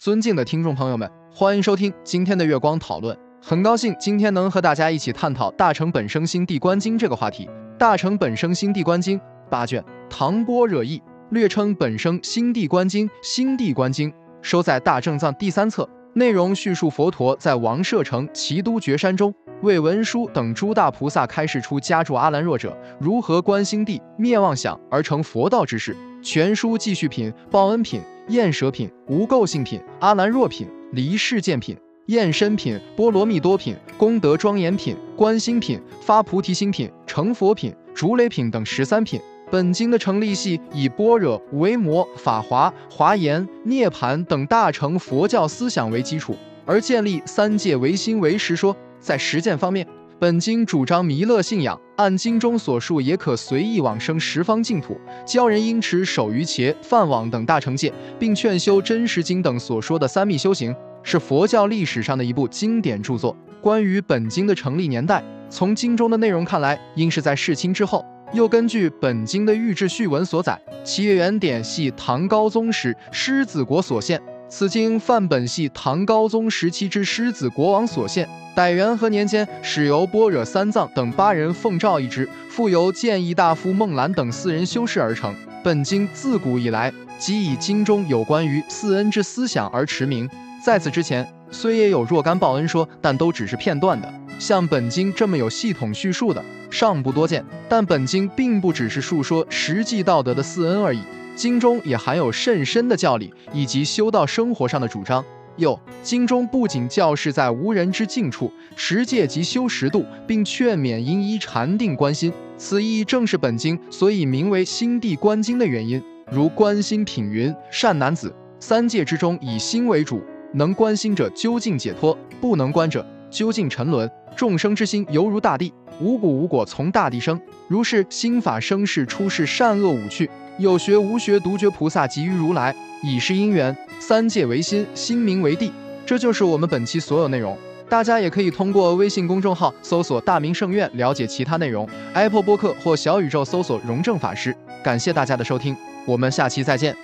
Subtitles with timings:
[0.00, 3.14] 尊敬的听众朋友们，欢迎收听今天的月光讨论。
[3.42, 7.44] 很高兴今天能和大家一起探讨《大成本生心地观经》这个话题。
[7.76, 9.18] 《大成本生心地观经》
[9.50, 14.10] 八卷，唐波若译，略称《本生心地观经》《心地观经》，
[14.40, 15.86] 收在大正藏第三册。
[16.14, 25.94] 内容叙述佛陀在王舍城齐都绝山中，为文殊等诸大菩萨开示出家住阿兰若者如何观心地、灭妄想而成佛道之事。
[26.22, 31.76] 全书继续品、报恩品、厌舍品、无垢性品、阿兰若品、离世见品、
[32.06, 39.20] 厌身品、波罗蜜多品、功德庄严品、观心品、发菩提心品、成佛品、竹雷品等十三品。
[39.50, 48.76] 本经的成立系以般若、维摩、法华、华严、涅盘等大乘佛教思想为基础，而建立三界唯心唯识说。
[49.00, 49.84] 在实践方面，
[50.20, 63.34] 本经主张弥勒信仰，按经中所述，也可随意往生十方净土，教人应持守于伽、梵网等大乘戒，并劝修真实经等所说的三密修行，是佛教历史上的一部经典著作。
[63.62, 68.04] 关于本经的成立年代，从经中的内容看来，应是在世亲之后。
[68.32, 74.20] 又根据本经的御制序文所载，其原典系唐高宗时狮子国所献。
[74.50, 78.28] 此经范本系唐高宗时期之狮子国王所献。
[78.52, 85.32] 逮元和年间，始由般若三藏等八人奉诏一之，复由建议大夫孟兰等四人修饰而成。
[85.62, 90.28] 本经自古以来即以经中有关于四恩之思想而驰名。
[90.64, 94.12] 在此之前，虽也有若干报恩说，但都只是片段的。
[94.40, 97.44] 像本经这么有系统叙述的，尚不多见。
[97.68, 101.00] 但本经并不只是述说实际道德的四恩而已，
[101.40, 105.24] 经中也含有甚深的教理以及修道生活上的主张。
[105.56, 116.02] 又经中不仅教示在无人之境处持戒及修十度，并劝勉应依禅定观心，此意正是本经所以名为心地观经的原因。
[116.30, 124.10] 如观心品云：善男子，三界之中以心为主，能观心者究竟解脱，不能观者究竟沉沦。
[124.36, 127.40] 众生之心犹如大地，无果无果从大地生。
[127.68, 135.72] 如是心法生世出世善恶五趣，有学无学独觉菩萨即于如来，以是因缘，三界为心，心名为地。
[136.04, 137.56] 这就是我们本期所有内容。
[137.88, 141.88] 大家也可以通过微信公众号搜索“大明圣院”了解其他内容。
[142.14, 144.54] Apple 播客或小宇宙搜索“荣正法师”。
[144.82, 145.76] 感谢大家的收听，
[146.06, 146.94] 我们下期再见。